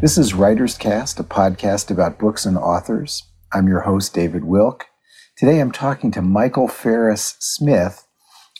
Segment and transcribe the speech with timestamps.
[0.00, 3.24] This is Writer's Cast, a podcast about books and authors.
[3.52, 4.86] I'm your host, David Wilk.
[5.36, 8.06] Today I'm talking to Michael Farris Smith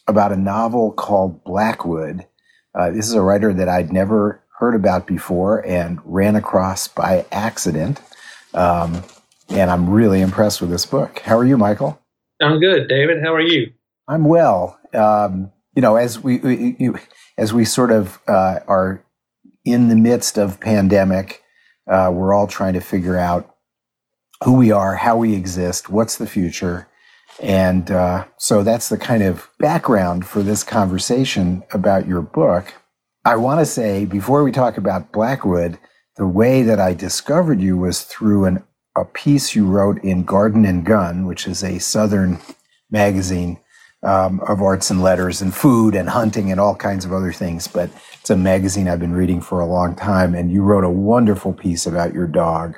[0.09, 2.27] about a novel called Blackwood.
[2.75, 7.25] Uh, this is a writer that I'd never heard about before and ran across by
[7.31, 8.01] accident.
[8.53, 9.05] Um,
[9.49, 11.21] and I'm really impressed with this book.
[11.21, 12.03] How are you, Michael?
[12.43, 13.23] I'm good, David.
[13.23, 13.73] How are you?
[14.09, 14.77] I'm well.
[14.93, 16.99] Um, you know, as we, we you,
[17.37, 19.05] as we sort of uh, are
[19.65, 21.43] in the midst of pandemic,
[21.91, 23.55] uh, we're all trying to figure out
[24.45, 26.89] who we are, how we exist, what's the future.
[27.41, 32.75] And uh, so that's the kind of background for this conversation about your book.
[33.25, 35.79] I want to say, before we talk about Blackwood,
[36.17, 38.65] the way that I discovered you was through an,
[38.97, 42.39] a piece you wrote in Garden and Gun, which is a Southern
[42.91, 43.59] magazine
[44.03, 47.69] um, of arts and letters and food and hunting and all kinds of other things.
[47.69, 47.91] But
[48.29, 50.35] it's a magazine I've been reading for a long time.
[50.35, 52.77] And you wrote a wonderful piece about your dog.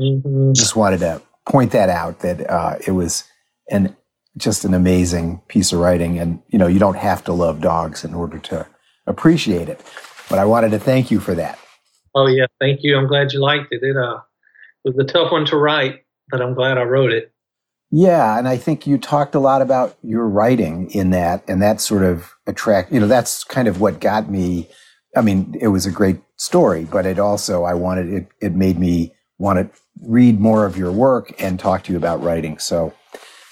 [0.00, 0.54] Mm-hmm.
[0.54, 3.24] Just wanted to point that out that uh, it was
[3.70, 3.94] an
[4.38, 6.18] just an amazing piece of writing.
[6.18, 8.66] And you know, you don't have to love dogs in order to
[9.06, 9.78] appreciate it.
[10.30, 11.58] But I wanted to thank you for that.
[12.14, 12.96] Oh yeah, thank you.
[12.96, 13.82] I'm glad you liked it.
[13.82, 14.20] It uh,
[14.84, 17.30] was a tough one to write, but I'm glad I wrote it.
[17.90, 21.80] Yeah, and I think you talked a lot about your writing in that, and that
[21.80, 22.92] sort of attract.
[22.92, 24.68] You know, that's kind of what got me.
[25.16, 28.28] I mean, it was a great story, but it also I wanted it.
[28.40, 32.22] It made me want to read more of your work and talk to you about
[32.22, 32.58] writing.
[32.58, 32.92] So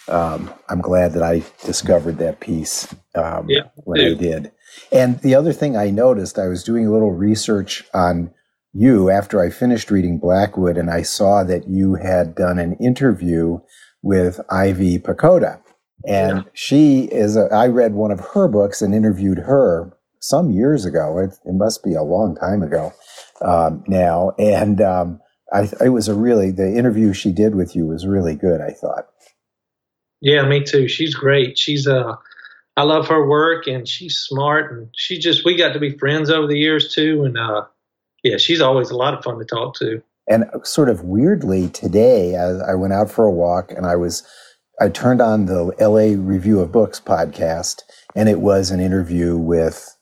[0.09, 4.53] um, I'm glad that I discovered that piece um, yeah, when I did.
[4.93, 8.33] And the other thing I noticed, I was doing a little research on
[8.73, 13.61] you after I finished reading Blackwood, and I saw that you had done an interview
[14.07, 15.61] with Ivy Pochoda.
[16.07, 16.51] And yeah.
[16.55, 21.19] she is, a, I read one of her books and interviewed her some years ago.
[21.19, 22.93] It, it must be a long time ago
[23.45, 24.31] um, now.
[24.39, 25.19] And um,
[25.53, 28.71] I, it was a really, the interview she did with you was really good, I
[28.71, 29.07] thought.
[30.21, 30.87] Yeah, me too.
[30.87, 31.59] She's great.
[31.59, 32.15] She's, uh,
[32.77, 36.31] I love her work and she's smart and she just, we got to be friends
[36.31, 37.25] over the years too.
[37.25, 37.65] And, uh,
[38.23, 40.01] yeah, she's always a lot of fun to talk to.
[40.29, 44.27] And sort of weirdly today, as I went out for a walk and I was,
[44.81, 47.83] I turned on the LA Review of Books podcast,
[48.15, 49.97] and it was an interview with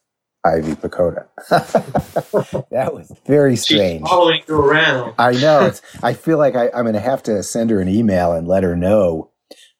[0.44, 1.26] Ivy Pochoda.
[2.70, 4.00] that was very strange.
[4.00, 5.14] She's following you around.
[5.18, 5.72] I know.
[6.02, 8.62] I feel like I, am going to have to send her an email and let
[8.62, 9.30] her know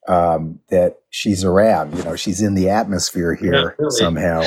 [0.07, 1.97] um, that she's around.
[1.97, 3.91] You know, she's in the atmosphere here really.
[3.91, 4.43] somehow.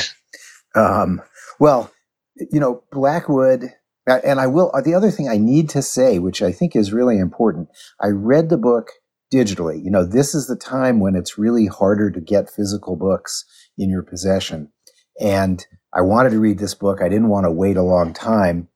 [0.75, 1.23] Um,
[1.59, 1.91] well,
[2.37, 3.73] you know, Blackwood
[4.17, 7.19] and I will, the other thing I need to say, which I think is really
[7.19, 7.69] important,
[8.01, 8.91] I read the book
[9.33, 9.83] digitally.
[9.83, 13.45] You know, this is the time when it's really harder to get physical books
[13.77, 14.73] in your possession.
[15.21, 15.65] And
[15.95, 17.01] I wanted to read this book.
[17.03, 18.69] I didn't want to wait a long time.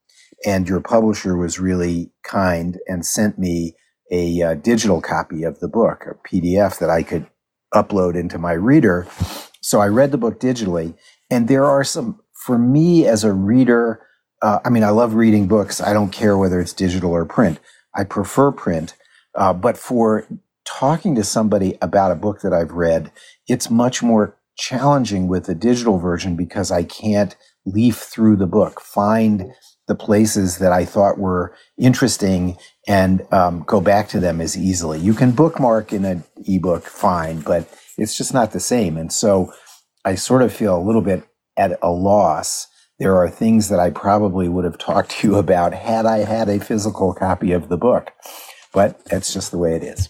[0.44, 3.74] And your publisher was really kind and sent me
[4.10, 7.26] a uh, digital copy of the book, a PDF that I could
[7.74, 9.06] upload into my reader.
[9.62, 10.94] So I read the book digitally.
[11.30, 14.04] And there are some, for me as a reader,
[14.42, 15.80] uh, I mean, I love reading books.
[15.80, 17.60] I don't care whether it's digital or print.
[17.94, 18.94] I prefer print.
[19.34, 20.26] Uh, but for
[20.64, 23.12] talking to somebody about a book that I've read,
[23.48, 28.80] it's much more challenging with the digital version because I can't leaf through the book,
[28.80, 29.52] find
[29.88, 34.98] the places that I thought were interesting and um, go back to them as easily.
[34.98, 38.96] You can bookmark in an ebook fine, but it's just not the same.
[38.96, 39.52] And so
[40.04, 41.24] I sort of feel a little bit
[41.56, 42.66] at a loss
[43.02, 46.48] there are things that I probably would have talked to you about had I had
[46.48, 48.12] a physical copy of the book.
[48.72, 50.08] But that's just the way it is.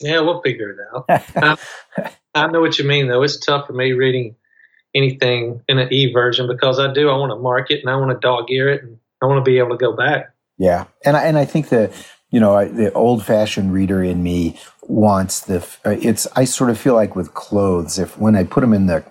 [0.00, 1.58] Yeah, we'll figure it out.
[1.98, 3.22] I, I, know what you mean, though.
[3.22, 4.34] It's tough for me reading
[4.94, 7.10] anything in an e version because I do.
[7.10, 9.44] I want to mark it and I want to dog ear it and I want
[9.44, 10.32] to be able to go back.
[10.56, 11.94] Yeah, and I, and I think the
[12.30, 15.58] you know the old fashioned reader in me wants the.
[15.84, 18.86] Uh, it's I sort of feel like with clothes, if when I put them in
[18.86, 19.04] the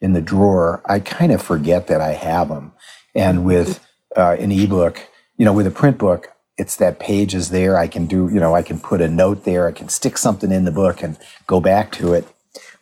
[0.00, 2.72] in the drawer, I kind of forget that I have them.
[3.14, 3.84] And with
[4.16, 7.76] uh, an ebook, you know, with a print book, it's that page is there.
[7.76, 9.68] I can do, you know, I can put a note there.
[9.68, 11.16] I can stick something in the book and
[11.46, 12.26] go back to it.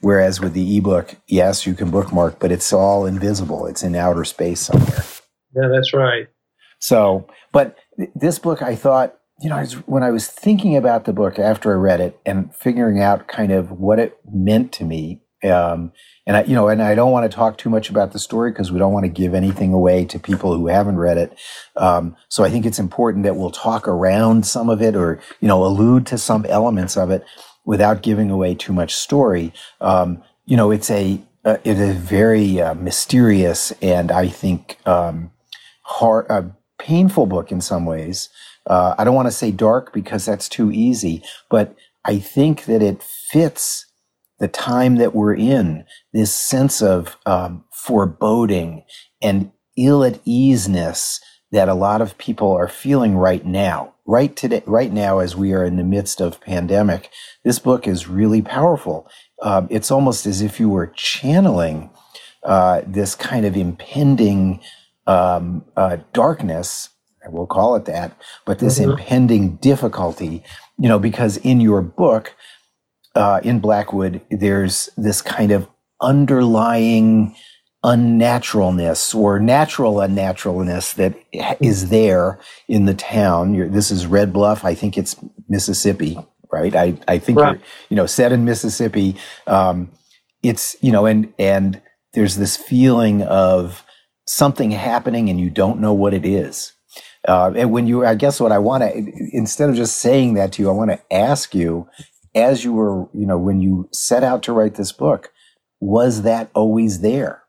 [0.01, 3.67] Whereas with the ebook, yes, you can bookmark, but it's all invisible.
[3.67, 5.05] It's in outer space somewhere.
[5.55, 6.29] Yeah, that's right.
[6.79, 7.77] So, but
[8.15, 11.77] this book, I thought, you know, when I was thinking about the book after I
[11.77, 15.93] read it and figuring out kind of what it meant to me, um,
[16.27, 18.51] and I, you know, and I don't want to talk too much about the story
[18.51, 21.39] because we don't want to give anything away to people who haven't read it.
[21.77, 25.49] Um, so I think it's important that we'll talk around some of it, or you
[25.49, 27.25] know, allude to some elements of it
[27.65, 29.53] without giving away too much story.
[29.81, 35.31] Um, you know, it's a uh, it is very uh, mysterious and I think um,
[35.83, 36.43] hard, uh,
[36.79, 38.29] painful book in some ways.
[38.67, 42.83] Uh, I don't want to say dark because that's too easy, but I think that
[42.83, 43.87] it fits
[44.39, 45.85] the time that we're in.
[46.13, 48.85] This sense of um, foreboding
[49.23, 51.21] and ill at easeness
[51.53, 53.95] that a lot of people are feeling right now.
[54.09, 57.11] Right today, right now, as we are in the midst of pandemic,
[57.45, 59.09] this book is really powerful.
[59.43, 61.91] Uh, it's almost as if you were channeling
[62.45, 64.61] uh, this kind of impending
[65.07, 66.91] um, uh, darkness,
[67.25, 68.93] I will call it that, but this mm-hmm.
[68.93, 70.45] impending difficulty,
[70.79, 72.35] you know, because in your book,
[73.17, 75.69] uh, in Blackwood, there's this kind of
[76.01, 77.35] underlying
[77.85, 81.15] unnaturalness or natural unnaturalness that
[81.61, 83.55] is there in the town.
[83.55, 84.65] You're, this is Red Bluff.
[84.65, 85.17] I think it's
[85.49, 86.19] Mississippi,
[86.53, 86.75] right?
[86.75, 87.61] I, I think, right.
[87.89, 89.17] you know, set in Mississippi.
[89.47, 89.91] Um,
[90.43, 91.81] it's, you know, and, and
[92.13, 93.85] there's this feeling of
[94.27, 96.73] something happening and you don't know what it is.
[97.29, 100.53] Uh, and when you, I guess what I want to, instead of just saying that
[100.53, 101.89] to you, I want to ask you,
[102.37, 105.33] as you were, you know, when you set out to write this book,
[105.81, 107.43] was that always there?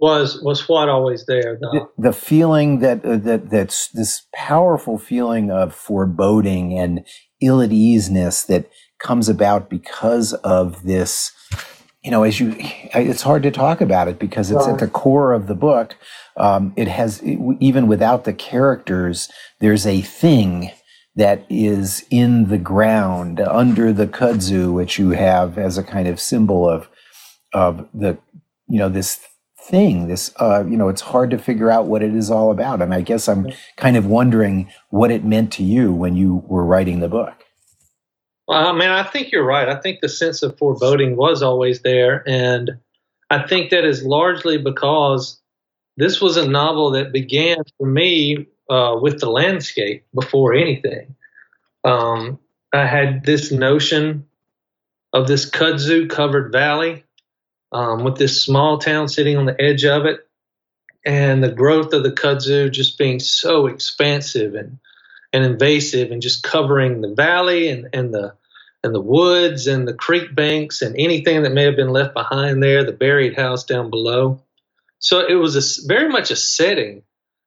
[0.00, 1.58] Was was what always there?
[1.60, 7.06] The, the, feeling that uh, that that's this powerful feeling of foreboding and
[7.40, 8.68] ill at easeness that
[8.98, 11.32] comes about because of this
[12.04, 15.32] you know, as you, it's hard to talk about it because it's at the core
[15.32, 15.96] of the book.
[16.36, 19.30] Um, it has, even without the characters,
[19.60, 20.70] there's a thing
[21.16, 26.20] that is in the ground under the kudzu, which you have as a kind of
[26.20, 26.88] symbol of,
[27.52, 28.18] of the,
[28.68, 29.20] you know, this
[29.60, 32.82] thing, this, uh, you know, it's hard to figure out what it is all about.
[32.82, 33.46] And I guess I'm
[33.76, 37.44] kind of wondering what it meant to you when you were writing the book.
[38.46, 39.68] Well, I mean, I think you're right.
[39.68, 42.22] I think the sense of foreboding was always there.
[42.28, 42.72] And
[43.30, 45.40] I think that is largely because
[45.96, 51.14] this was a novel that began for me uh, with the landscape before anything.
[51.84, 52.38] Um,
[52.72, 54.26] I had this notion
[55.12, 57.04] of this kudzu covered valley
[57.72, 60.26] um, with this small town sitting on the edge of it
[61.04, 64.78] and the growth of the kudzu just being so expansive and
[65.32, 68.34] and invasive and just covering the valley and, and the
[68.84, 72.62] and the woods and the creek banks and anything that may have been left behind
[72.62, 74.42] there, the buried house down below.
[74.98, 77.02] So it was a, very much a setting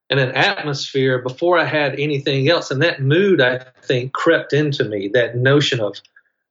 [0.09, 2.71] and an atmosphere before I had anything else.
[2.71, 5.99] And that mood, I think, crept into me that notion of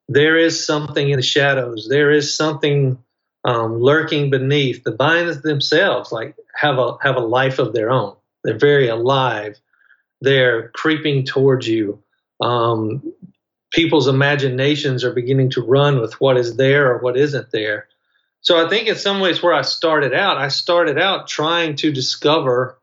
[0.08, 2.98] there is something in the shadows, there is something
[3.44, 4.84] um, lurking beneath.
[4.84, 8.16] The vines themselves, like, have a have a life of their own.
[8.44, 9.58] They're very alive
[10.20, 12.02] they're creeping towards you.
[12.40, 13.12] Um,
[13.70, 17.88] people's imaginations are beginning to run with what is there or what isn't there.
[18.40, 21.92] So I think in some ways where I started out, I started out trying to
[21.92, 22.78] discover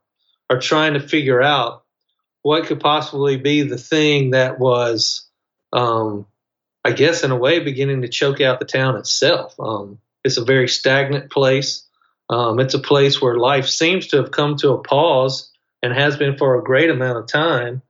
[0.50, 1.84] or trying to figure out
[2.42, 5.26] what could possibly be the thing that was,
[5.72, 6.26] um,
[6.84, 9.54] I guess, in a way, beginning to choke out the town itself.
[9.58, 11.86] Um, it's a very stagnant place.
[12.28, 15.50] Um, it's a place where life seems to have come to a pause
[15.82, 17.82] and has been for a great amount of time.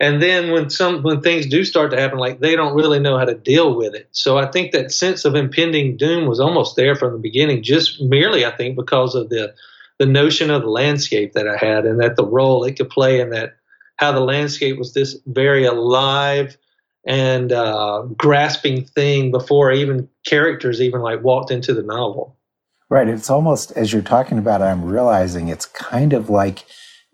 [0.00, 3.18] And then when some when things do start to happen, like they don't really know
[3.18, 4.08] how to deal with it.
[4.12, 8.00] So I think that sense of impending doom was almost there from the beginning, just
[8.00, 9.54] merely I think because of the
[9.98, 13.20] the notion of the landscape that I had and that the role it could play
[13.20, 13.56] in that
[13.96, 16.56] how the landscape was this very alive
[17.06, 22.36] and uh, grasping thing before even characters even like walked into the novel.
[22.90, 23.08] Right.
[23.08, 26.64] It's almost as you're talking about, it, I'm realizing it's kind of like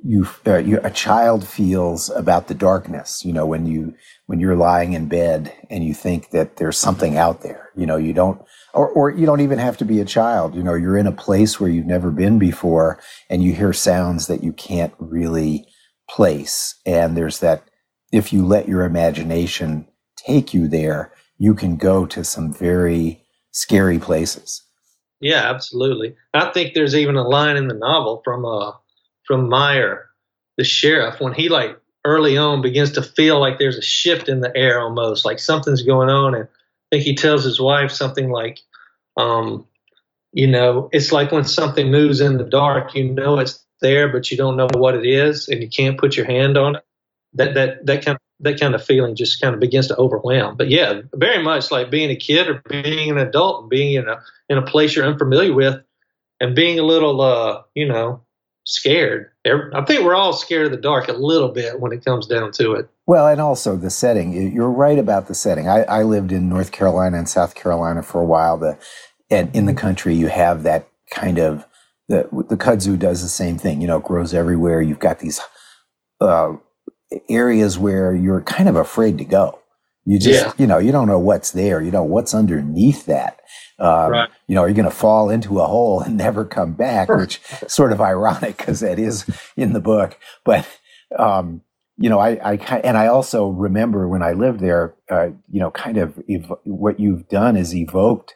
[0.04, 3.94] you, uh, you, a child feels about the darkness you know when you
[4.26, 7.96] when you're lying in bed and you think that there's something out there you know
[7.96, 8.42] you don't
[8.74, 11.12] or, or you don't even have to be a child you know you're in a
[11.12, 13.00] place where you've never been before
[13.30, 15.66] and you hear sounds that you can't really
[16.08, 17.64] place and there's that
[18.12, 23.98] if you let your imagination take you there you can go to some very scary
[23.98, 24.62] places
[25.20, 28.72] yeah absolutely i think there's even a line in the novel from uh,
[29.24, 30.06] from Meyer,
[30.56, 34.40] the sheriff, when he like early on begins to feel like there's a shift in
[34.40, 36.34] the air almost, like something's going on.
[36.34, 36.48] And
[36.94, 38.60] think he tells his wife something like,
[39.16, 39.66] um,
[40.32, 44.30] you know, it's like when something moves in the dark, you know it's there, but
[44.30, 46.84] you don't know what it is and you can't put your hand on it.
[47.34, 50.56] That that that kind of that kind of feeling just kind of begins to overwhelm.
[50.56, 54.08] But yeah, very much like being a kid or being an adult and being in
[54.08, 55.82] a in a place you're unfamiliar with
[56.40, 58.22] and being a little uh, you know,
[58.64, 59.30] scared.
[59.46, 62.52] I think we're all scared of the dark a little bit when it comes down
[62.52, 62.88] to it.
[63.06, 64.32] Well, and also the setting.
[64.52, 65.68] You're right about the setting.
[65.68, 68.56] I, I lived in North Carolina and South Carolina for a while.
[68.56, 68.78] The
[69.30, 71.66] and in the country, you have that kind of
[72.08, 73.80] the the kudzu does the same thing.
[73.82, 74.80] You know, it grows everywhere.
[74.80, 75.40] You've got these
[76.20, 76.54] uh,
[77.28, 79.60] areas where you're kind of afraid to go.
[80.06, 80.52] You just, yeah.
[80.58, 81.80] you know, you don't know what's there.
[81.80, 83.40] You know what's underneath that.
[83.84, 84.30] Um, right.
[84.46, 87.40] You know, are you're going to fall into a hole and never come back, which
[87.68, 89.26] sort of ironic because that is
[89.56, 90.18] in the book.
[90.44, 90.66] But
[91.18, 91.62] um,
[91.96, 95.70] you know, I, I and I also remember when I lived there, uh, you know,
[95.70, 98.34] kind of ev- what you've done is evoked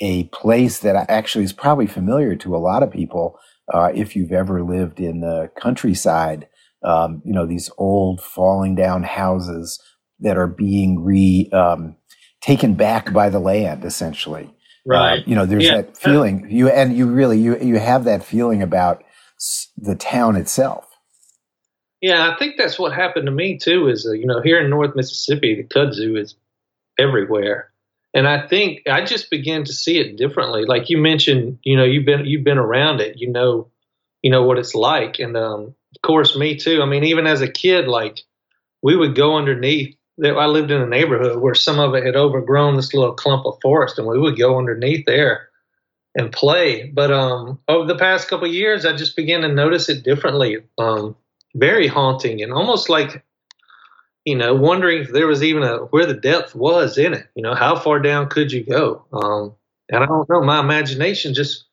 [0.00, 3.38] a place that actually is probably familiar to a lot of people
[3.72, 6.48] uh, if you've ever lived in the countryside.
[6.82, 9.80] Um, you know, these old falling down houses
[10.20, 11.96] that are being re um,
[12.40, 14.54] taken back by the land, essentially.
[14.86, 15.26] Right.
[15.26, 15.76] You know, there's yeah.
[15.76, 19.02] that feeling you and you really you you have that feeling about
[19.76, 20.86] the town itself.
[22.00, 23.88] Yeah, I think that's what happened to me too.
[23.88, 26.36] Is uh, you know here in North Mississippi, the kudzu is
[26.98, 27.72] everywhere,
[28.14, 30.64] and I think I just began to see it differently.
[30.66, 33.68] Like you mentioned, you know, you've been you've been around it, you know,
[34.22, 36.80] you know what it's like, and um, of course, me too.
[36.80, 38.20] I mean, even as a kid, like
[38.82, 42.76] we would go underneath I lived in a neighborhood where some of it had overgrown
[42.76, 45.48] this little clump of forest, and we would go underneath there
[46.14, 46.90] and play.
[46.94, 50.58] But um, over the past couple of years, I just began to notice it differently.
[50.78, 51.16] Um,
[51.54, 53.24] very haunting and almost like,
[54.24, 57.26] you know, wondering if there was even a where the depth was in it.
[57.34, 59.04] You know, how far down could you go?
[59.12, 59.54] Um,
[59.90, 60.42] and I don't know.
[60.42, 61.64] My imagination just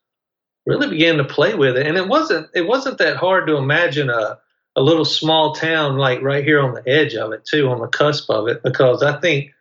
[0.65, 4.09] really began to play with it, and it wasn't it wasn't that hard to imagine
[4.09, 4.39] a
[4.75, 7.87] a little small town like right here on the edge of it too, on the
[7.87, 9.51] cusp of it, because I think,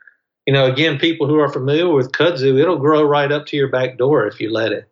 [0.46, 3.68] you know, again, people who are familiar with kudzu, it'll grow right up to your
[3.68, 4.88] back door if you let it.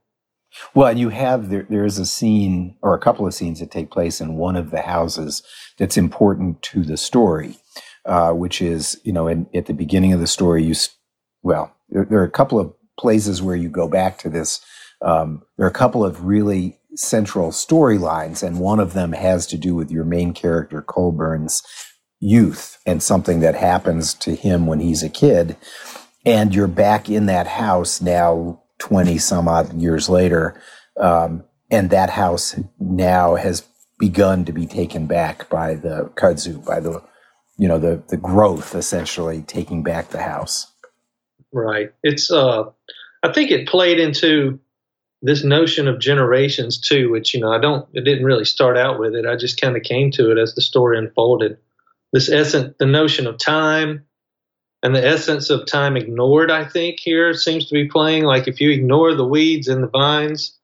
[0.75, 1.67] Well, and you have there.
[1.69, 4.71] There is a scene or a couple of scenes that take place in one of
[4.71, 5.43] the houses
[5.79, 7.57] that's important to the story,
[8.05, 10.75] uh, which is you know, in, at the beginning of the story, you
[11.43, 14.61] well, there, there, are a couple of places where you go back to this.
[15.03, 19.59] Um, there are a couple of really central storylines, and one of them has to
[19.59, 21.63] do with your main character, Colburn's
[22.21, 25.57] youth and something that happens to him when he's a kid.
[26.25, 30.61] And you're back in that house now, 20 some odd years later.
[30.99, 33.65] Um, and that house now has
[33.99, 37.03] begun to be taken back by the kudzu, by the,
[37.57, 40.67] you know, the, the growth essentially taking back the house.
[41.53, 41.93] Right.
[42.03, 42.65] It's, uh,
[43.23, 44.59] I think it played into
[45.23, 48.99] this notion of generations too, which you know I don't, it didn't really start out
[48.99, 49.27] with it.
[49.27, 51.59] I just kind of came to it as the story unfolded.
[52.13, 54.05] This essence, the notion of time,
[54.83, 56.51] and the essence of time ignored.
[56.51, 58.25] I think here seems to be playing.
[58.25, 60.59] Like if you ignore the weeds and the vines,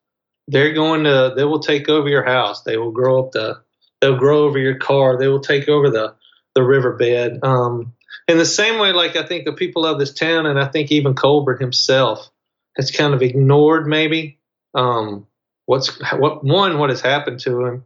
[0.48, 2.62] they're going to, they will take over your house.
[2.62, 3.60] They will grow up the,
[4.00, 5.18] they'll grow over your car.
[5.18, 6.14] They will take over the
[6.56, 7.44] the riverbed.
[7.44, 7.92] Um,
[8.26, 10.90] in the same way, like I think the people of this town, and I think
[10.90, 12.30] even Colburn himself
[12.76, 14.36] has kind of ignored maybe
[14.76, 15.26] um,
[15.64, 17.85] what's what one what has happened to him,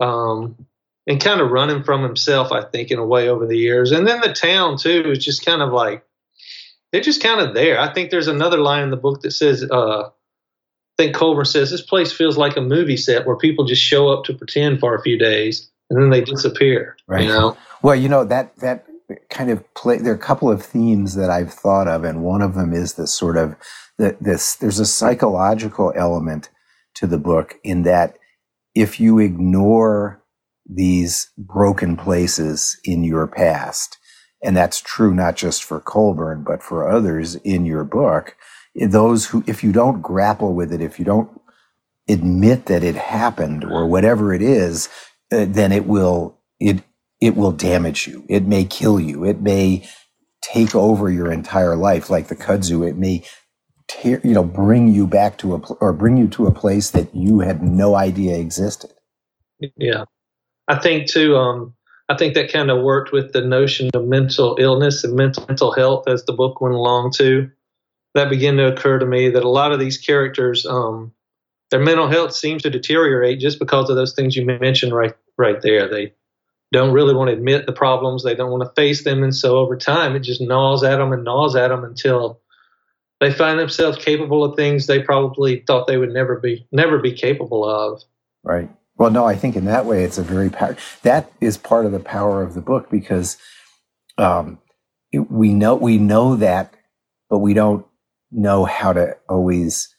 [0.00, 0.66] um,
[1.06, 2.50] and kind of running from himself.
[2.50, 5.44] I think in a way over the years, and then the town too is just
[5.44, 6.04] kind of like
[6.92, 7.78] they're just kind of there.
[7.78, 9.64] I think there's another line in the book that says.
[9.70, 10.10] Uh,
[10.96, 14.10] I think Colburn says this place feels like a movie set where people just show
[14.10, 16.96] up to pretend for a few days and then they disappear.
[17.08, 17.24] Right.
[17.24, 17.56] You know?
[17.82, 18.86] Well, you know that that
[19.30, 19.98] kind of play.
[19.98, 22.94] There are a couple of themes that I've thought of, and one of them is
[22.94, 23.56] this sort of
[23.98, 26.50] that this there's a psychological element
[26.94, 28.18] to the book in that
[28.74, 30.22] if you ignore
[30.66, 33.98] these broken places in your past,
[34.42, 38.36] and that's true not just for Colburn, but for others in your book,
[38.74, 41.40] those who, if you don't grapple with it, if you don't
[42.08, 44.88] admit that it happened or whatever it is,
[45.32, 46.82] uh, then it will, it,
[47.24, 48.22] it will damage you.
[48.28, 49.24] It may kill you.
[49.24, 49.88] It may
[50.42, 52.86] take over your entire life, like the kudzu.
[52.86, 53.24] It may
[53.88, 57.14] tear, you know, bring you back to a or bring you to a place that
[57.14, 58.90] you had no idea existed.
[59.78, 60.04] Yeah,
[60.68, 61.34] I think too.
[61.36, 61.74] Um,
[62.10, 65.72] I think that kind of worked with the notion of mental illness and mental mental
[65.72, 67.50] health as the book went along too.
[68.12, 71.10] That began to occur to me that a lot of these characters, um,
[71.70, 75.62] their mental health seems to deteriorate just because of those things you mentioned right right
[75.62, 75.88] there.
[75.88, 76.12] They
[76.74, 78.22] don't really want to admit the problems.
[78.22, 81.12] They don't want to face them, and so over time, it just gnaws at them
[81.12, 82.40] and gnaws at them until
[83.20, 87.12] they find themselves capable of things they probably thought they would never be never be
[87.12, 88.02] capable of.
[88.42, 88.68] Right.
[88.96, 90.76] Well, no, I think in that way it's a very power.
[91.02, 93.38] That is part of the power of the book because
[94.18, 94.58] um,
[95.10, 96.74] it, we know we know that,
[97.30, 97.86] but we don't
[98.30, 99.94] know how to always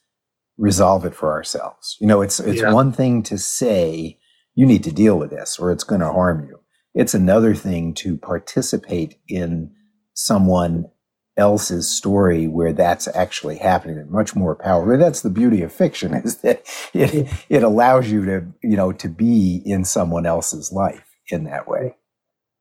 [0.58, 1.98] resolve it for ourselves.
[2.00, 2.72] You know, it's it's yeah.
[2.72, 4.20] one thing to say
[4.56, 6.60] you need to deal with this or it's going to harm you.
[6.96, 9.72] It's another thing to participate in
[10.14, 10.90] someone
[11.38, 14.98] else's story where that's actually happening and much more powerful.
[14.98, 19.10] That's the beauty of fiction is that it, it allows you to, you know, to
[19.10, 21.96] be in someone else's life in that way.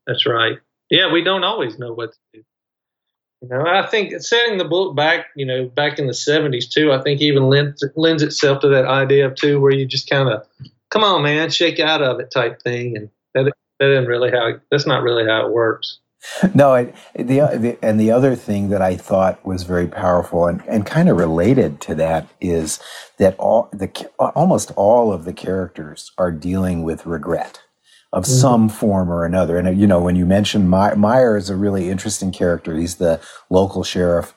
[0.05, 0.59] That's right.
[0.89, 2.43] Yeah, we don't always know what to do.
[3.41, 6.91] You know, I think setting the book back, you know, back in the '70s too.
[6.91, 10.29] I think even lends lends itself to that idea of too, where you just kind
[10.29, 10.43] of,
[10.89, 14.53] come on, man, shake out of it type thing, and that that isn't really how.
[14.71, 15.99] That's not really how it works.
[16.53, 20.63] No, I, the, the and the other thing that I thought was very powerful and,
[20.67, 22.79] and kind of related to that is
[23.19, 23.89] that all the
[24.19, 27.61] almost all of the characters are dealing with regret
[28.11, 28.33] of mm-hmm.
[28.33, 29.57] some form or another.
[29.57, 32.75] And you know, when you mentioned My- Meyer is a really interesting character.
[32.75, 34.33] He's the local sheriff.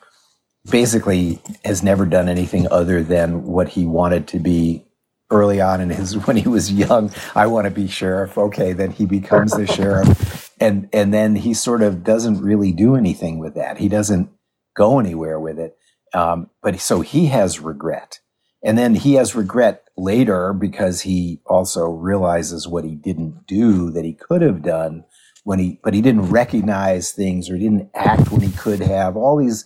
[0.69, 4.85] Basically, has never done anything other than what he wanted to be
[5.31, 7.11] early on in his when he was young.
[7.35, 8.37] I want to be sheriff.
[8.37, 12.95] Okay, then he becomes the sheriff, and and then he sort of doesn't really do
[12.95, 13.77] anything with that.
[13.77, 14.29] He doesn't
[14.75, 15.77] go anywhere with it.
[16.13, 18.19] Um, but so he has regret,
[18.63, 24.05] and then he has regret later because he also realizes what he didn't do that
[24.05, 25.03] he could have done
[25.43, 29.17] when he, but he didn't recognize things or he didn't act when he could have.
[29.17, 29.65] All these,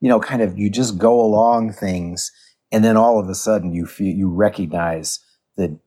[0.00, 2.32] you know, kind of you just go along things,
[2.72, 5.20] and then all of a sudden you feel you recognize
[5.56, 5.78] the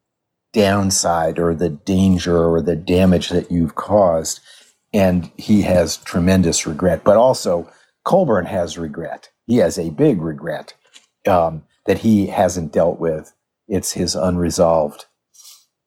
[0.54, 4.40] downside or the danger or the damage that you've caused,
[4.94, 7.04] and he has tremendous regret.
[7.04, 7.72] But also,
[8.04, 9.30] Colburn has regret.
[9.46, 10.74] He has a big regret.
[11.28, 13.34] Um, that he hasn't dealt with.
[13.68, 15.06] It's his unresolved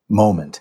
[0.09, 0.59] moment.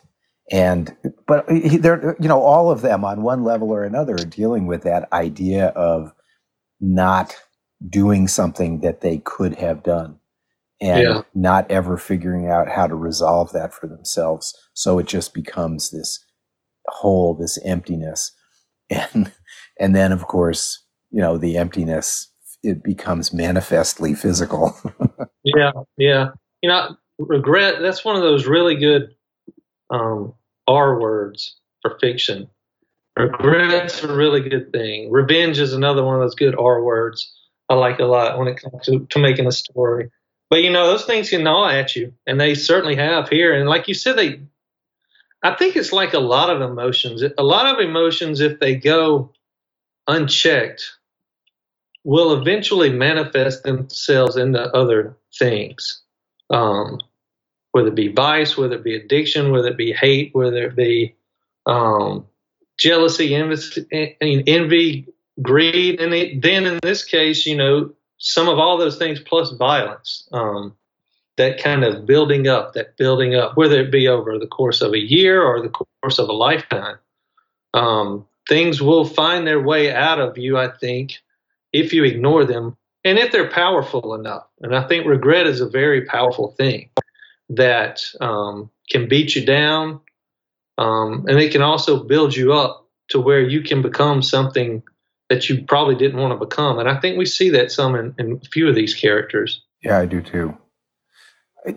[0.53, 0.97] And,
[1.27, 1.81] but you
[2.21, 6.13] know, all of them on one level or another are dealing with that idea of
[6.81, 7.35] not
[7.89, 10.21] doing something that they could have done
[10.83, 11.23] and yeah.
[11.35, 14.55] not ever figuring out how to resolve that for themselves.
[14.75, 16.19] So it just becomes this
[16.87, 18.33] hole, this emptiness.
[19.15, 19.33] And,
[19.81, 22.31] and then of course, you know, the emptiness
[22.63, 24.77] it becomes manifestly physical.
[25.45, 26.27] yeah, yeah.
[26.61, 27.77] You know, regret.
[27.81, 29.15] That's one of those really good
[29.89, 30.35] um,
[30.69, 32.51] R words for fiction.
[33.19, 35.11] Regret's a really good thing.
[35.11, 37.33] Revenge is another one of those good R words
[37.71, 40.11] I like a lot when it comes to, to making a story.
[40.53, 43.55] But you know, those things can gnaw at you, and they certainly have here.
[43.55, 44.43] And like you said, they.
[45.43, 47.23] I think it's like a lot of emotions.
[47.23, 49.33] A lot of emotions, if they go
[50.07, 50.93] unchecked,
[52.05, 56.03] will eventually manifest themselves into other things,
[56.51, 57.01] um,
[57.71, 61.15] whether it be vice, whether it be addiction, whether it be hate, whether it be
[61.65, 62.27] um,
[62.77, 63.87] jealousy, envy,
[64.21, 65.09] envy,
[65.41, 69.51] greed, and it, then in this case, you know, some of all those things plus
[69.53, 70.29] violence.
[70.33, 70.77] Um,
[71.39, 74.93] that kind of building up, that building up, whether it be over the course of
[74.93, 76.99] a year or the course of a lifetime,
[77.73, 81.15] um, things will find their way out of you, I think,
[81.73, 84.47] if you ignore them and if they're powerful enough.
[84.61, 86.91] And I think regret is a very powerful thing
[87.49, 90.01] that um, can beat you down
[90.79, 94.83] um, and it can also build you up to where you can become something
[95.29, 96.79] that you probably didn't want to become.
[96.79, 99.63] And I think we see that some in, in a few of these characters.
[99.83, 100.57] Yeah, I do too.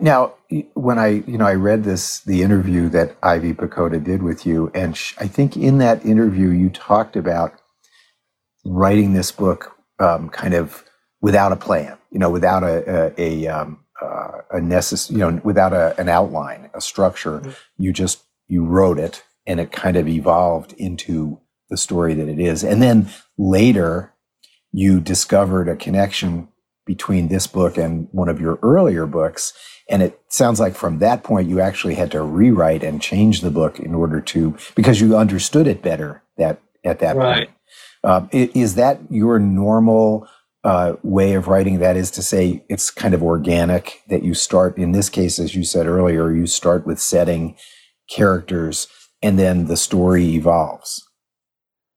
[0.00, 0.34] Now,
[0.74, 4.70] when I, you know, I read this, the interview that Ivy Pochoda did with you,
[4.74, 7.54] and I think in that interview you talked about
[8.64, 10.84] writing this book um, kind of
[11.20, 15.40] without a plan, you know, without a a, a, um, uh, a necess- you know,
[15.44, 17.38] without a, an outline, a structure.
[17.38, 17.50] Mm-hmm.
[17.78, 22.38] You just you wrote it, and it kind of evolved into the story that it
[22.38, 22.62] is.
[22.62, 24.12] And then later,
[24.72, 26.48] you discovered a connection
[26.84, 29.52] between this book and one of your earlier books.
[29.88, 33.50] And it sounds like from that point, you actually had to rewrite and change the
[33.50, 37.48] book in order to, because you understood it better that at that right.
[37.48, 37.50] point.
[38.04, 40.28] Um, is that your normal
[40.62, 41.80] uh, way of writing?
[41.80, 45.54] That is to say, it's kind of organic that you start, in this case, as
[45.56, 47.56] you said earlier, you start with setting
[48.08, 48.86] characters
[49.22, 51.05] and then the story evolves.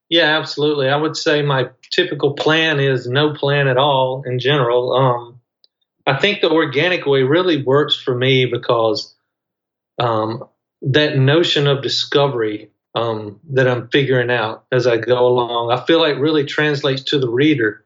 [0.09, 0.89] Yeah, absolutely.
[0.89, 4.93] I would say my typical plan is no plan at all in general.
[4.93, 5.39] Um,
[6.07, 9.15] I think the organic way really works for me because
[9.99, 10.45] um,
[10.81, 15.71] that notion of discovery um, that I'm figuring out as I go along.
[15.71, 17.85] I feel like really translates to the reader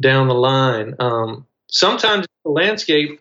[0.00, 0.94] down the line.
[0.98, 3.20] Um, sometimes the landscape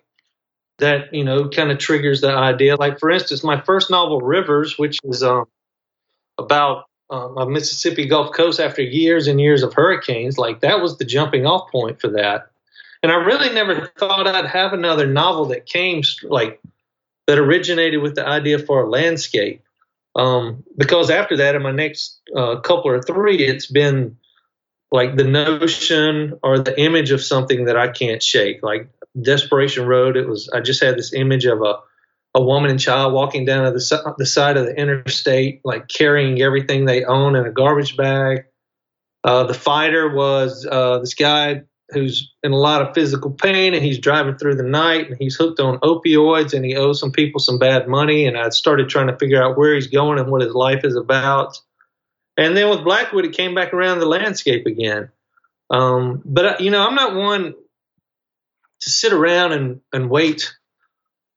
[0.79, 2.75] that you know kind of triggers the idea.
[2.75, 5.45] Like for instance, my first novel, Rivers, which is um,
[6.37, 10.37] about um, a Mississippi Gulf Coast after years and years of hurricanes.
[10.37, 12.47] Like that was the jumping off point for that.
[13.03, 16.61] And I really never thought I'd have another novel that came like
[17.27, 19.63] that originated with the idea for a landscape.
[20.15, 24.17] Um, because after that, in my next uh, couple or three, it's been
[24.91, 28.61] like the notion or the image of something that I can't shake.
[28.61, 31.79] Like Desperation Road, it was I just had this image of a
[32.33, 36.85] a woman and child walking down the, the side of the interstate, like carrying everything
[36.85, 38.45] they own in a garbage bag.
[39.23, 43.83] Uh, the fighter was uh, this guy who's in a lot of physical pain and
[43.83, 47.39] he's driving through the night and he's hooked on opioids and he owes some people
[47.39, 48.25] some bad money.
[48.25, 50.95] And I started trying to figure out where he's going and what his life is
[50.95, 51.59] about.
[52.37, 55.09] And then with Blackwood, it came back around the landscape again.
[55.69, 57.53] Um, but, uh, you know, I'm not one
[58.81, 60.53] to sit around and, and wait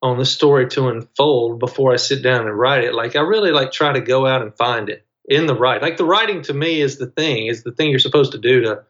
[0.05, 2.93] on the story to unfold before I sit down and write it.
[2.93, 5.81] Like, I really like try to go out and find it in the write.
[5.81, 8.61] Like, the writing to me is the thing, is the thing you're supposed to do
[8.61, 8.83] to,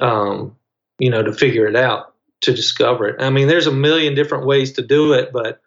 [0.00, 0.56] um,
[1.00, 3.20] you know, to figure it out, to discover it.
[3.20, 5.60] I mean, there's a million different ways to do it, but,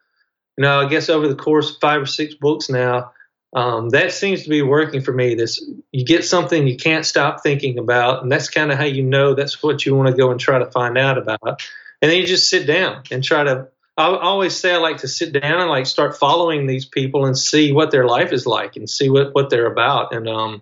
[0.57, 3.11] you know, I guess over the course of five or six books now,
[3.53, 5.35] um, that seems to be working for me.
[5.35, 5.61] This
[5.91, 9.33] you get something you can't stop thinking about, and that's kind of how you know
[9.33, 11.67] that's what you want to go and try to find out about.
[12.01, 13.67] And then you just sit down and try to.
[13.99, 17.37] I always say I like to sit down and like start following these people and
[17.37, 20.13] see what their life is like and see what what they're about.
[20.13, 20.61] And um,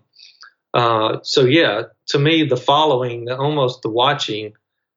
[0.74, 4.54] uh, so yeah, to me, the following, the almost the watching,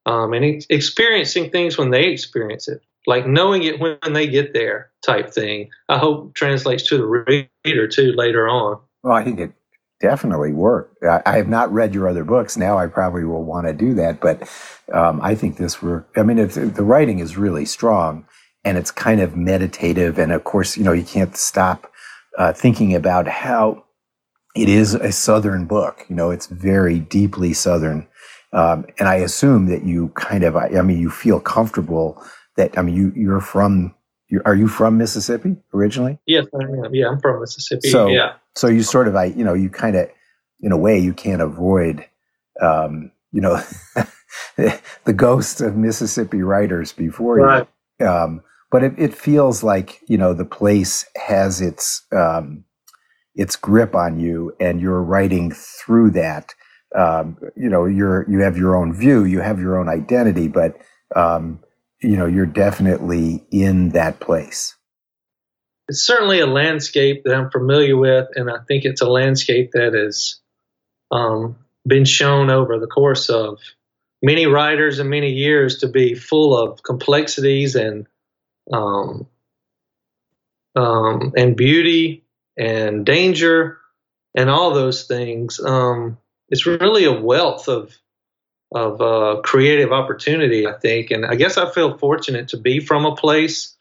[0.06, 4.90] um, and experiencing things when they experience it like knowing it when they get there
[5.04, 5.70] type thing.
[5.88, 7.06] I hope translates to the
[7.64, 8.80] reader too later on.
[9.02, 9.52] Well, I think it
[10.00, 11.02] definitely worked.
[11.04, 12.56] I, I have not read your other books.
[12.56, 14.42] Now I probably will want to do that, but
[14.92, 16.06] um, I think this were.
[16.16, 18.26] I mean, the writing is really strong,
[18.64, 21.90] and it's kind of meditative, and of course, you know, you can't stop
[22.38, 23.84] uh, thinking about how
[24.56, 26.04] it is a Southern book.
[26.08, 28.06] You know, it's very deeply Southern.
[28.52, 32.20] Um, and I assume that you kind of, I mean, you feel comfortable
[32.56, 33.94] that I mean you you're from
[34.28, 36.18] you, are you from Mississippi originally?
[36.26, 36.94] Yes, I am.
[36.94, 37.88] Yeah, I'm from Mississippi.
[37.88, 38.34] So yeah.
[38.56, 40.08] So you sort of I you know you kind of
[40.60, 42.04] in a way you can't avoid
[42.60, 43.62] um, you know
[44.56, 47.68] the ghosts of Mississippi writers before right.
[47.98, 48.06] you.
[48.06, 52.64] Um, but it, it feels like you know the place has its um,
[53.34, 56.54] its grip on you, and you're writing through that.
[56.96, 60.76] Um, you know, you're you have your own view, you have your own identity, but
[61.14, 61.60] um,
[62.00, 64.76] you know, you're definitely in that place.
[65.90, 69.92] It's certainly a landscape that I'm familiar with, and I think it's a landscape that
[69.92, 70.36] has
[71.10, 73.58] um, been shown over the course of
[74.22, 78.06] many writers and many years to be full of complexities and
[78.72, 79.26] um,
[80.76, 82.22] um, and beauty
[82.56, 83.78] and danger
[84.36, 85.58] and all those things.
[85.58, 86.18] Um,
[86.50, 87.98] it's really a wealth of
[88.72, 91.10] of uh, creative opportunity, I think.
[91.10, 93.76] And I guess I feel fortunate to be from a place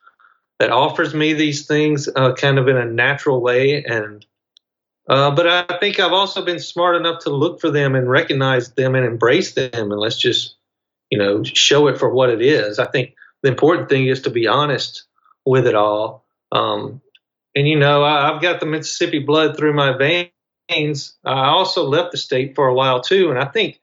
[0.60, 3.84] that offers me these things uh, kind of in a natural way.
[3.84, 4.26] And
[5.08, 8.74] uh, but I think I've also been smart enough to look for them and recognize
[8.74, 9.72] them and embrace them.
[9.74, 10.56] And let's just
[11.10, 12.78] you know show it for what it is.
[12.78, 15.04] I think the important thing is to be honest
[15.46, 16.26] with it all.
[16.52, 17.02] Um,
[17.56, 21.16] and you know, I, I've got the Mississippi blood through my veins.
[21.26, 23.79] I also left the state for a while too, and I think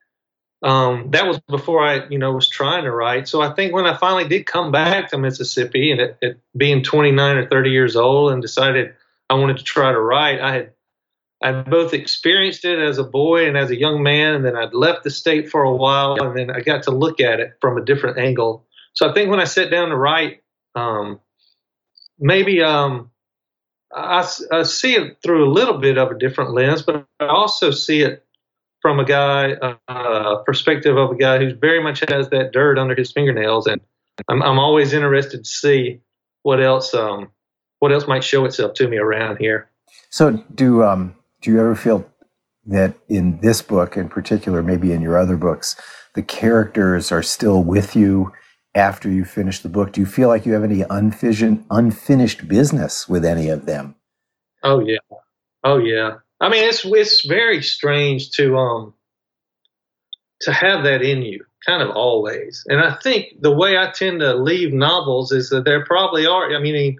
[0.66, 3.28] um, that was before I, you know, was trying to write.
[3.28, 6.82] So I think when I finally did come back to Mississippi and at, at being
[6.82, 8.92] 29 or 30 years old and decided
[9.30, 10.72] I wanted to try to write, I had
[11.40, 14.74] I both experienced it as a boy and as a young man, and then I'd
[14.74, 17.76] left the state for a while, and then I got to look at it from
[17.76, 18.64] a different angle.
[18.94, 20.42] So I think when I sat down to write,
[20.74, 21.20] um,
[22.18, 23.10] maybe um,
[23.94, 27.70] I, I, see it through a little bit of a different lens, but I also
[27.70, 28.25] see it
[28.80, 29.52] from a guy,
[29.88, 33.80] uh, perspective of a guy who very much has that dirt under his fingernails, and
[34.28, 36.00] I'm, I'm always interested to see
[36.42, 37.30] what else, um,
[37.80, 39.68] what else might show itself to me around here.
[40.10, 42.08] So, do um, do you ever feel
[42.66, 45.76] that in this book, in particular, maybe in your other books,
[46.14, 48.32] the characters are still with you
[48.74, 49.92] after you finish the book?
[49.92, 53.94] Do you feel like you have any unfinished unfinished business with any of them?
[54.62, 54.98] Oh yeah,
[55.64, 56.16] oh yeah.
[56.40, 58.94] I mean, it's it's very strange to um
[60.42, 62.64] to have that in you, kind of always.
[62.68, 66.54] And I think the way I tend to leave novels is that there probably are.
[66.54, 66.98] I mean,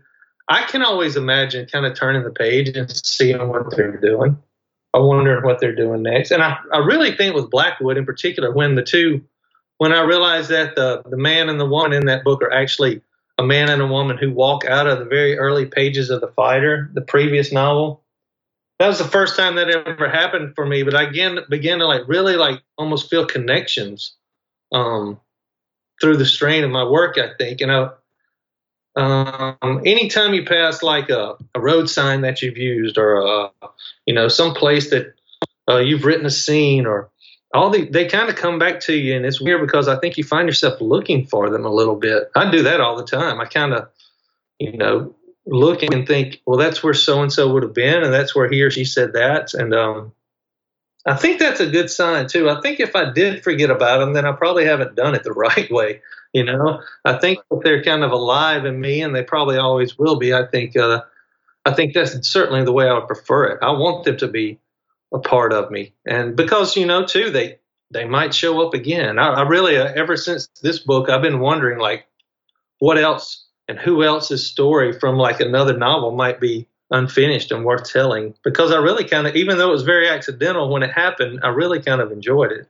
[0.48, 4.38] I can always imagine kind of turning the page and seeing what they're doing.
[4.94, 6.30] I wonder what they're doing next.
[6.30, 9.22] And I, I really think with Blackwood in particular, when the two,
[9.76, 13.02] when I realized that the the man and the woman in that book are actually
[13.36, 16.28] a man and a woman who walk out of the very early pages of the
[16.28, 18.02] fighter, the previous novel
[18.78, 20.82] that was the first time that ever happened for me.
[20.82, 24.14] But I again began to like really like almost feel connections
[24.72, 25.18] um,
[26.00, 27.16] through the strain of my work.
[27.18, 27.90] I think, and I,
[28.96, 33.50] um, anytime you pass like a, a, road sign that you've used, or a,
[34.06, 35.14] you know some place that
[35.68, 37.10] uh, you've written a scene, or
[37.54, 40.18] all the they kind of come back to you, and it's weird because I think
[40.18, 42.30] you find yourself looking for them a little bit.
[42.34, 43.40] I do that all the time.
[43.40, 43.88] I kind of,
[44.58, 45.14] you know,
[45.46, 48.48] look and think, well, that's where so and so would have been, and that's where
[48.48, 50.12] he or she said that, and um,
[51.06, 52.50] I think that's a good sign too.
[52.50, 55.32] I think if I did forget about them, then I probably haven't done it the
[55.32, 56.02] right way.
[56.32, 60.16] You know, I think they're kind of alive in me, and they probably always will
[60.16, 60.34] be.
[60.34, 61.02] I think, uh,
[61.64, 63.58] I think that's certainly the way I would prefer it.
[63.62, 64.58] I want them to be
[65.14, 67.60] a part of me, and because you know, too, they
[67.92, 69.18] they might show up again.
[69.18, 72.06] I, I really, uh, ever since this book, I've been wondering like,
[72.80, 77.90] what else and who else's story from like another novel might be unfinished and worth
[77.90, 81.40] telling because I really kind of, even though it was very accidental when it happened,
[81.42, 82.68] I really kind of enjoyed it.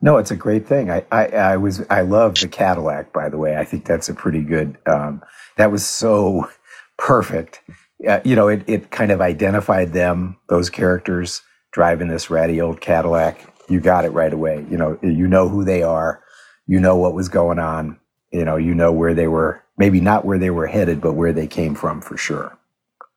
[0.00, 0.90] No, it's a great thing.
[0.90, 3.56] I, I, I was, I love the Cadillac, by the way.
[3.56, 5.22] I think that's a pretty good, um,
[5.56, 6.50] that was so
[6.98, 7.60] perfect.
[8.08, 11.42] Uh, you know, it, it kind of identified them, those characters
[11.72, 13.48] driving this ratty old Cadillac.
[13.68, 14.66] You got it right away.
[14.68, 16.22] You know, you know who they are.
[16.66, 17.98] You know what was going on.
[18.32, 21.32] You know, you know where they were, maybe not where they were headed, but where
[21.32, 22.58] they came from for sure.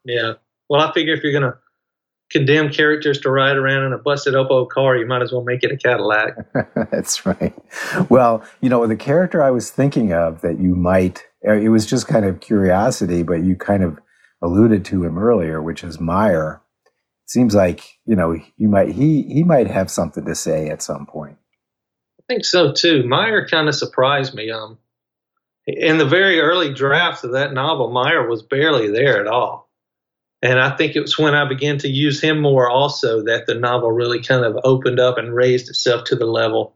[0.03, 0.33] Yeah.
[0.69, 1.57] Well, I figure if you're going to
[2.31, 5.43] condemn characters to ride around in a busted up old car, you might as well
[5.43, 6.35] make it a Cadillac.
[6.91, 7.53] That's right.
[8.09, 11.85] Well, you know, the character I was thinking of that you might, uh, it was
[11.85, 13.99] just kind of curiosity, but you kind of
[14.41, 16.61] alluded to him earlier, which is Meyer.
[17.23, 20.81] It seems like, you know, you might, he, he might have something to say at
[20.81, 21.37] some point.
[22.19, 23.03] I think so too.
[23.07, 24.49] Meyer kind of surprised me.
[24.49, 24.79] Um,
[25.67, 29.65] in the very early drafts of that novel, Meyer was barely there at all
[30.45, 33.55] and I think it was when I began to use him more also that the
[33.55, 36.75] novel really kind of opened up and raised itself to the level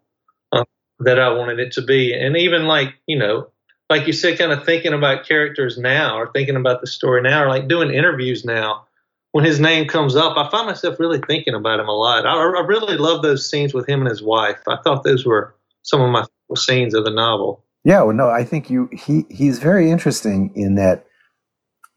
[0.51, 0.63] uh,
[0.99, 2.11] that I wanted it to be.
[2.11, 3.49] And even like, you know,
[3.87, 7.43] like you said, kind of thinking about characters now or thinking about the story now
[7.43, 8.87] or like doing interviews now.
[9.33, 12.25] When his name comes up, I find myself really thinking about him a lot.
[12.25, 14.57] I, I really love those scenes with him and his wife.
[14.67, 16.25] I thought those were some of my
[16.55, 17.63] scenes of the novel.
[17.83, 21.05] Yeah, well, no, I think you he he's very interesting in that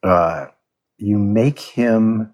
[0.05, 0.47] uh,
[0.99, 2.33] you make him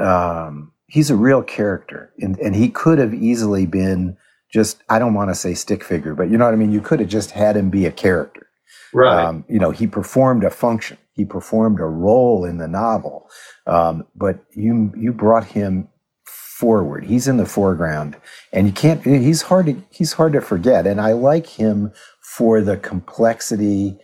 [0.00, 4.18] um, he's a real character and, and he could have easily been
[4.52, 6.72] just i don't want to say stick figure but you know what i mean?
[6.72, 8.48] You could have just had him be a character.
[8.94, 9.26] Right.
[9.26, 13.28] Um, you know he performed a function he performed a role in the novel
[13.66, 15.88] um, but you you brought him
[16.26, 17.04] forward.
[17.06, 18.16] He's in the foreground
[18.52, 21.92] and you can't he's hard to he's hard to forget and i like him
[22.36, 23.98] for the complexity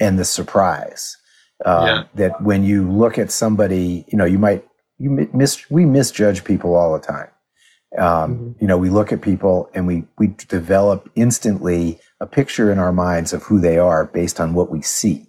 [0.00, 1.16] and the surprise
[1.64, 2.04] um, yeah.
[2.14, 4.66] That when you look at somebody, you know, you might
[4.98, 7.28] you miss we misjudge people all the time.
[7.98, 8.52] Um, mm-hmm.
[8.60, 12.92] You know, we look at people and we we develop instantly a picture in our
[12.92, 15.26] minds of who they are based on what we see.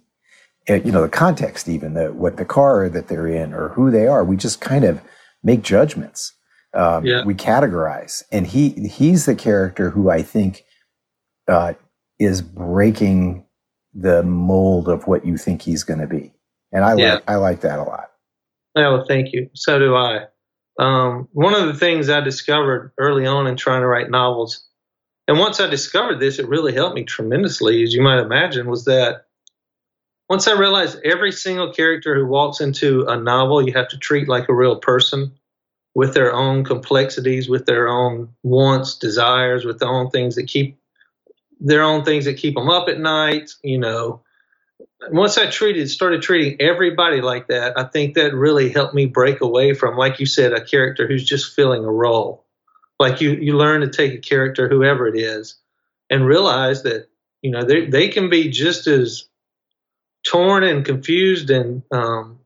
[0.68, 3.90] And, you know, the context, even the what the car that they're in or who
[3.90, 4.24] they are.
[4.24, 5.00] We just kind of
[5.42, 6.32] make judgments.
[6.74, 7.24] Um, yeah.
[7.24, 10.64] We categorize, and he he's the character who I think
[11.48, 11.74] uh,
[12.18, 13.44] is breaking
[13.94, 16.32] the mold of what you think he's going to be.
[16.72, 17.14] And I yeah.
[17.14, 18.10] like I like that a lot.
[18.76, 19.48] Oh, thank you.
[19.54, 20.26] So do I.
[20.78, 24.66] Um, one of the things I discovered early on in trying to write novels,
[25.26, 28.84] and once I discovered this, it really helped me tremendously, as you might imagine, was
[28.84, 29.26] that
[30.28, 34.28] once I realized every single character who walks into a novel, you have to treat
[34.28, 35.32] like a real person
[35.94, 40.76] with their own complexities, with their own wants, desires, with their own things that keep
[41.60, 43.52] their own things that keep them up at night.
[43.62, 44.22] You know,
[45.10, 49.40] once I treated started treating everybody like that, I think that really helped me break
[49.40, 52.44] away from, like you said, a character who's just filling a role.
[52.98, 55.56] Like you, you learn to take a character, whoever it is,
[56.08, 57.08] and realize that
[57.42, 59.26] you know they they can be just as
[60.26, 62.38] torn and confused and um,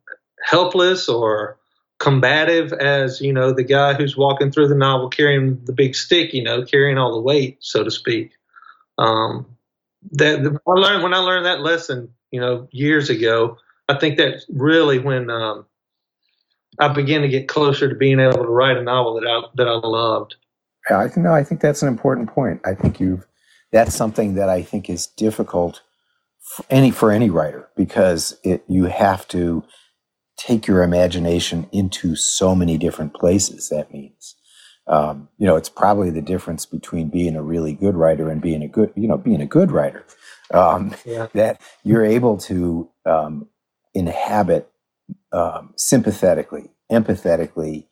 [0.43, 1.59] helpless or
[1.99, 6.35] combative as you know the guy who's walking through the novel carrying the big stick,
[6.35, 8.33] you know, carrying all the weight, so to speak.
[9.01, 9.47] Um,
[10.13, 13.57] that I learned when I learned that lesson, you know, years ago.
[13.89, 15.67] I think that's really when um,
[16.79, 19.69] I began to get closer to being able to write a novel that I that
[19.69, 20.37] I loved.
[20.89, 22.61] Yeah, I think no, I think that's an important point.
[22.65, 23.27] I think you've
[23.73, 25.83] that's something that I think is difficult
[26.41, 29.65] for any for any writer because it you have to
[30.37, 33.69] take your imagination into so many different places.
[33.69, 34.37] That means
[34.87, 38.63] um, you know, it's probably the difference between being a really good writer and being
[38.63, 40.05] a good, you know, being a good writer.
[40.53, 41.29] Um, yeah.
[41.35, 43.49] That you're able to um,
[43.95, 44.69] inhabit
[45.33, 47.87] um, sympathetically, empathetically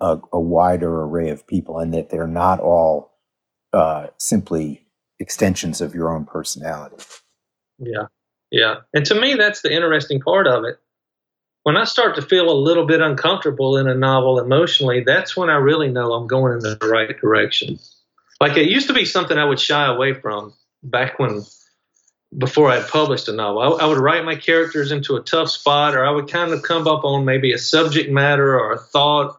[0.00, 3.12] a, a, wider array of people, and that they're not all
[3.72, 4.86] uh, simply
[5.18, 7.04] extensions of your own personality.
[7.78, 8.06] Yeah,
[8.50, 10.76] yeah, and to me, that's the interesting part of it.
[11.66, 15.50] When I start to feel a little bit uncomfortable in a novel emotionally, that's when
[15.50, 17.80] I really know I'm going in the right direction.
[18.38, 21.42] Like it used to be something I would shy away from back when,
[22.38, 23.62] before I had published a novel.
[23.62, 26.62] I, I would write my characters into a tough spot, or I would kind of
[26.62, 29.36] come up on maybe a subject matter or a thought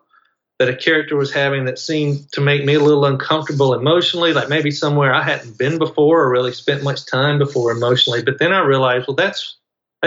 [0.60, 4.50] that a character was having that seemed to make me a little uncomfortable emotionally, like
[4.50, 8.22] maybe somewhere I hadn't been before or really spent much time before emotionally.
[8.22, 9.56] But then I realized, well, that's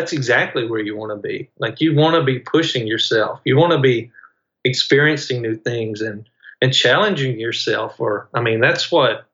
[0.00, 1.50] that's exactly where you want to be.
[1.58, 3.40] Like you want to be pushing yourself.
[3.44, 4.10] You want to be
[4.64, 6.26] experiencing new things and
[6.62, 8.00] and challenging yourself.
[8.00, 9.26] Or I mean, that's what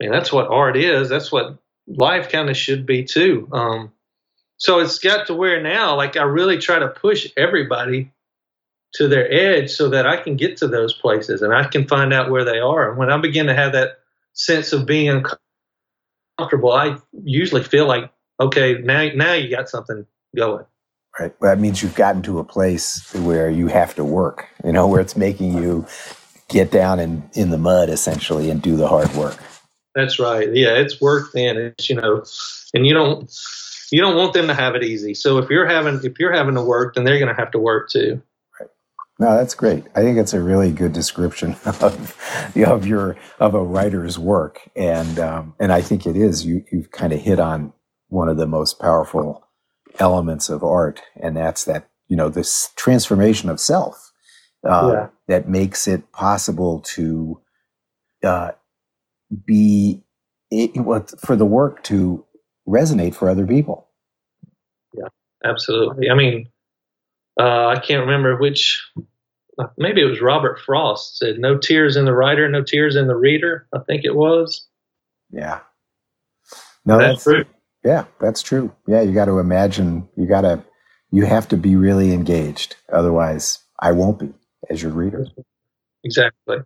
[0.00, 0.12] I mean.
[0.12, 1.10] That's what art is.
[1.10, 3.48] That's what life kind of should be too.
[3.52, 3.92] Um,
[4.56, 8.12] so it's got to where now, like I really try to push everybody
[8.94, 12.14] to their edge so that I can get to those places and I can find
[12.14, 12.88] out where they are.
[12.88, 13.98] And when I begin to have that
[14.32, 15.22] sense of being
[16.38, 20.64] uncomfortable, I usually feel like okay, now now you got something going.
[21.18, 21.34] Right.
[21.40, 24.86] Well, that means you've gotten to a place where you have to work, you know,
[24.86, 25.86] where it's making you
[26.48, 29.36] get down in, in the mud essentially and do the hard work.
[29.94, 30.48] That's right.
[30.54, 31.56] Yeah, it's work then.
[31.56, 32.24] It's you know,
[32.74, 33.30] and you don't
[33.90, 35.14] you don't want them to have it easy.
[35.14, 37.58] So if you're having if you're having to work, then they're going to have to
[37.58, 38.22] work too.
[38.58, 38.70] Right.
[39.18, 39.84] No, that's great.
[39.96, 42.16] I think it's a really good description of
[42.56, 46.46] of your of a writer's work, and um, and I think it is.
[46.46, 47.72] You you've kind of hit on
[48.10, 49.46] one of the most powerful
[49.98, 54.12] elements of art, and that's that you know this transformation of self
[54.68, 55.06] uh, yeah.
[55.28, 57.40] that makes it possible to
[58.22, 58.50] uh,
[59.44, 60.02] be
[60.50, 60.72] it,
[61.24, 62.24] for the work to
[62.68, 63.88] resonate for other people.
[64.92, 65.08] Yeah,
[65.44, 66.10] absolutely.
[66.10, 66.48] I mean,
[67.38, 68.84] uh, I can't remember which.
[69.76, 73.16] Maybe it was Robert Frost said, "No tears in the writer, no tears in the
[73.16, 74.66] reader." I think it was.
[75.30, 75.60] Yeah.
[76.86, 77.44] No, that's, that's true.
[77.84, 78.74] Yeah, that's true.
[78.86, 80.64] Yeah, you got to imagine, you got to,
[81.12, 82.76] you have to be really engaged.
[82.92, 84.34] Otherwise, I won't be
[84.70, 85.26] as your reader.
[86.04, 86.58] Exactly.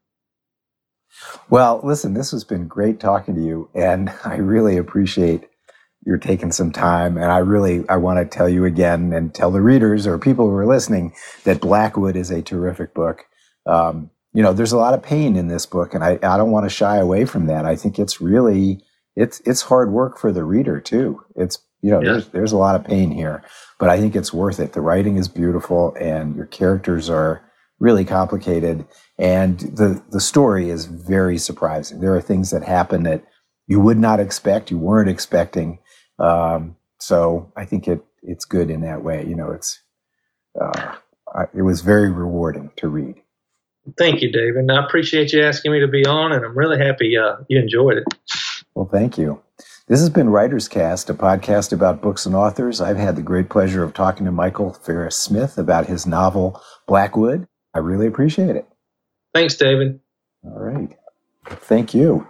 [1.50, 5.44] Well, listen, this has been great talking to you, and I really appreciate
[6.07, 7.16] you're taking some time.
[7.18, 10.46] And I really, I want to tell you again and tell the readers or people
[10.48, 13.27] who are listening that Blackwood is a terrific book.
[13.66, 16.53] Um, you know, there's a lot of pain in this book, and I, I don't
[16.53, 17.66] want to shy away from that.
[17.66, 18.83] I think it's really
[19.16, 21.22] it's it's hard work for the reader too.
[21.37, 22.12] It's you know yeah.
[22.12, 23.42] there's there's a lot of pain here,
[23.79, 24.72] but I think it's worth it.
[24.72, 27.42] The writing is beautiful, and your characters are
[27.79, 28.87] really complicated,
[29.18, 32.00] and the the story is very surprising.
[32.00, 33.24] There are things that happen that
[33.66, 35.79] you would not expect, you weren't expecting.
[36.18, 39.24] Um, so I think it it's good in that way.
[39.27, 39.81] You know, it's
[40.61, 40.96] uh,
[41.55, 43.16] it was very rewarding to read.
[43.98, 44.70] Thank you, David.
[44.70, 47.98] I appreciate you asking me to be on, and I'm really happy uh, you enjoyed
[47.98, 48.05] it.
[48.74, 49.40] Well, thank you.
[49.87, 52.80] This has been Writers Cast, a podcast about books and authors.
[52.80, 57.46] I've had the great pleasure of talking to Michael Farris Smith about his novel Blackwood.
[57.72, 58.66] I really appreciate it.
[59.32, 60.00] Thanks, David.
[60.44, 60.96] All right.
[61.46, 62.26] Thank you.